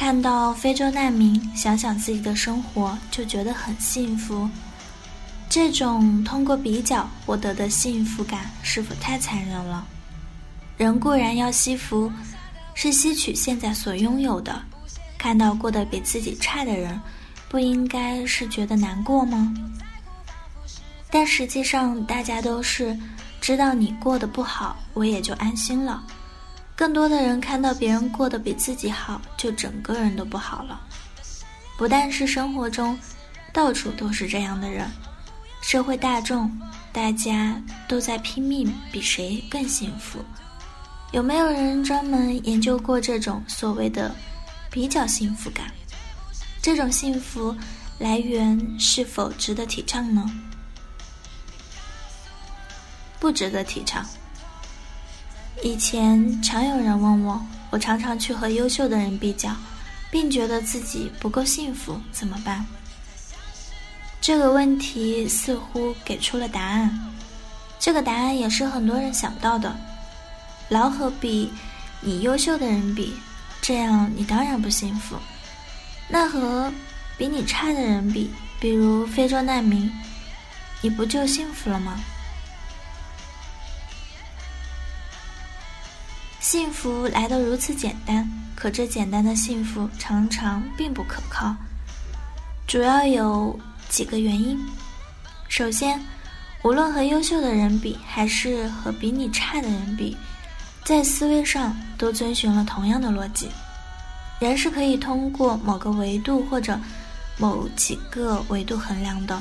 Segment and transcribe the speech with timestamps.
[0.00, 4.48] 看到非洲难民，想想自己的生活，就觉得很幸福。
[5.46, 9.86] 这种通过比较获得的幸福感，是否太残忍了？
[10.78, 12.10] 人固然要惜福，
[12.72, 14.62] 是吸取现在所拥有的。
[15.18, 16.98] 看到过得比自己差的人，
[17.50, 19.54] 不应该是觉得难过吗？
[21.10, 22.98] 但实际上，大家都是
[23.38, 26.02] 知道你过得不好，我也就安心了。
[26.80, 30.80] 更多的人看到别人过得比自己好，就整个人都不好了。
[31.76, 32.98] 不但是生活中，
[33.52, 34.90] 到处都是这样的人。
[35.60, 36.50] 社会大众，
[36.90, 40.20] 大家都在拼命比谁更幸福。
[41.12, 44.10] 有没有人专门研究过这种所谓的
[44.70, 45.70] 比较幸福感？
[46.62, 47.54] 这种幸福
[47.98, 50.24] 来源是否值得提倡呢？
[53.18, 54.02] 不值得提倡。
[55.62, 59.54] 以前常有人问我，我常常去和优秀的人比较，
[60.10, 62.64] 并觉得自己不够幸福，怎么办？
[64.22, 66.90] 这个问题似乎给出了答案。
[67.78, 69.74] 这个答案也是很多人想到的：
[70.70, 71.50] 老和比
[72.00, 73.12] 你优秀的人比，
[73.60, 75.16] 这样你当然不幸福。
[76.08, 76.72] 那和
[77.18, 79.90] 比你差的人比，比如非洲难民，
[80.80, 82.00] 你不就幸福了吗？
[86.50, 91.54] 幸福来得如此简单，可这简单的幸福常常并不可靠。
[92.66, 93.56] 主要有
[93.88, 94.58] 几个原因。
[95.48, 96.04] 首先，
[96.64, 100.16] 无论和优秀的人比，还是和比你差的人比，
[100.84, 103.48] 在思维上都遵循了同样的逻辑。
[104.40, 106.76] 人是可以通过某个维度或者
[107.38, 109.40] 某几个维度衡量的。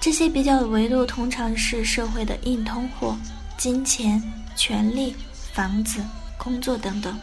[0.00, 3.16] 这些比较的维度通常是社会的硬通货：
[3.56, 4.20] 金钱、
[4.56, 5.14] 权力。
[5.54, 6.00] 房子、
[6.36, 7.18] 工作等等，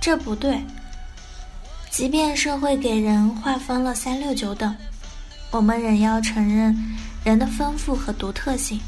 [0.00, 0.60] 这不对。
[1.90, 4.76] 即便社会给人划分了三六九等，
[5.50, 6.76] 我们仍要承认
[7.24, 8.80] 人的丰富和独特性。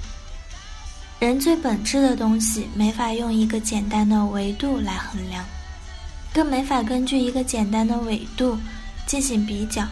[1.18, 5.44] 人最本质的东西，没法用一个简单的维度来衡量，
[6.32, 8.56] 更没法根据一个简单的维度
[9.06, 9.84] 进行比较。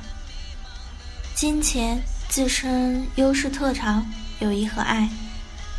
[1.35, 4.07] 金钱、自身优势特长、
[4.41, 5.09] 友谊和爱。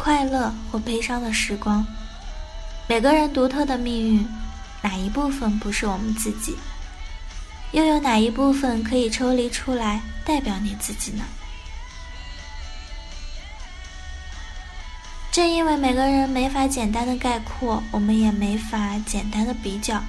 [0.01, 1.85] 快乐或悲伤的时光，
[2.87, 4.27] 每个人独特的命运，
[4.81, 6.55] 哪一部分不是我们自己？
[7.73, 11.25] 又有哪一部分可以抽离出来代表你自己呢？
[15.31, 20.01] 正因为每个人没法简单的概括，我们也没法简单的比较。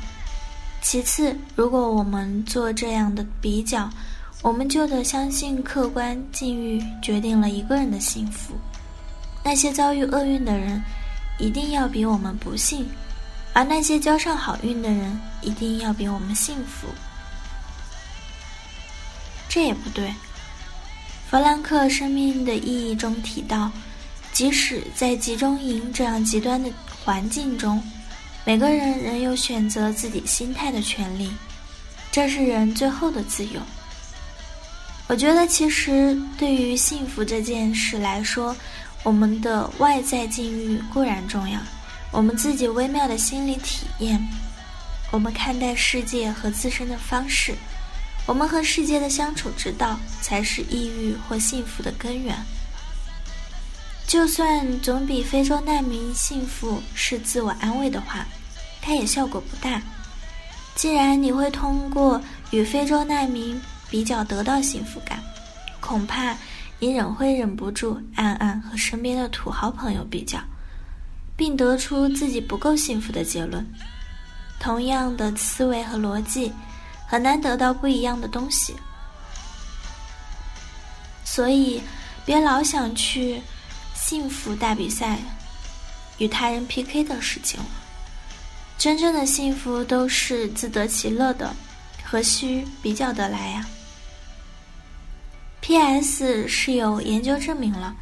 [0.81, 3.91] 其次，如果我们做这样的比较，
[4.41, 8.55] 我们就得相信客观境遇决定了一个人的幸福。
[9.43, 10.83] 那些遭遇厄运的人，
[11.39, 12.85] 一定要比我们不幸；
[13.53, 16.89] 而那些交上好运的人，一定要比我们幸福。
[19.49, 20.13] 这也不对。
[21.31, 23.71] 弗兰克《生命的意义》中提到，
[24.33, 26.71] 即使在集中营这样极端的
[27.05, 27.83] 环境中，
[28.45, 31.31] 每个人仍有选择自己心态的权利，
[32.13, 33.61] 这是人最后的自由。
[35.09, 38.55] 我觉得，其实对于幸福这件事来说，
[39.03, 41.59] 我们的外在境遇固然重要，
[42.11, 44.23] 我们自己微妙的心理体验，
[45.11, 47.55] 我们看待世界和自身的方式，
[48.27, 52.37] 我们和世界的相处之道，才是抑郁或幸福的根源。
[54.07, 58.27] 就算总比非洲难民幸福是自我安慰的话，
[58.83, 59.81] 它也效果不大。
[60.75, 62.21] 既然你会通过
[62.51, 63.59] 与非洲难民
[63.89, 65.23] 比较得到幸福感，
[65.81, 66.37] 恐怕。
[66.81, 70.41] 你仍会忍不住暗暗和身边的土豪朋友比较，
[71.37, 73.65] 并得出自己不够幸福的结论。
[74.59, 76.51] 同样的思维和逻辑，
[77.07, 78.75] 很难得到不一样的东西。
[81.23, 81.83] 所以，
[82.25, 83.41] 别老想去
[83.95, 85.19] 幸福大比赛，
[86.17, 87.67] 与他人 PK 的事情了。
[88.79, 91.55] 真正的幸福都是自得其乐的，
[92.03, 93.67] 何须比较得来呀
[95.71, 96.49] ？P.S.
[96.49, 97.95] 是有研究证明了，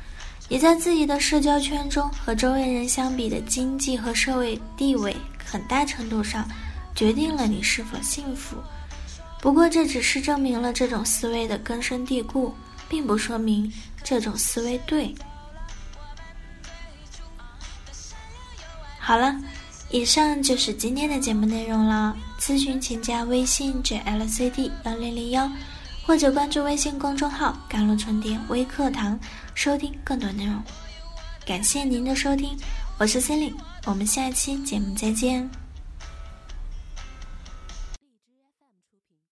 [0.48, 6.48] 你在自己的社交圈中和周围人相比的经济和社会地位，很大程度上
[6.94, 8.56] 决定了你是否幸福。
[9.42, 12.54] 不过这只是证明了这种思维的根深蒂固，
[12.88, 13.70] 并不说明
[14.02, 15.14] 这种思维对。
[18.98, 19.38] 好了，
[19.90, 22.16] 以上就是今天的节目内容了。
[22.40, 25.46] 咨询请加微信 jlcd 幺零零幺，
[26.08, 29.20] 或者关注微信公众号“甘露春天微课堂”，
[29.54, 30.54] 收听更多内容。
[31.44, 32.56] 感谢您的收听，
[32.96, 33.52] 我是 Cindy，
[33.84, 35.67] 我们下期节目再见。